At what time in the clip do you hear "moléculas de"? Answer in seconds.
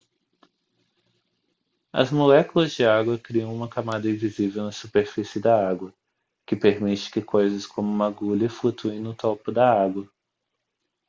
2.09-2.83